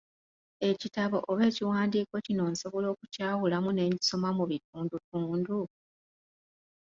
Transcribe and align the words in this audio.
Ekitabo 0.69 1.17
oba 1.31 1.43
ekiwandiiko 1.49 2.15
kino 2.25 2.43
nsobola 2.51 2.87
okukyawulamu 2.93 3.69
ne 3.73 3.83
nkisoma 3.89 4.29
mu 4.37 4.43
bitundutundu? 4.49 5.59